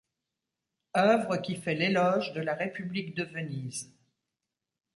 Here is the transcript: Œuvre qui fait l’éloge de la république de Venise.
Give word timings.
Œuvre 0.97 1.37
qui 1.37 1.55
fait 1.55 1.75
l’éloge 1.75 2.33
de 2.33 2.41
la 2.41 2.55
république 2.55 3.13
de 3.15 3.23
Venise. 3.23 3.93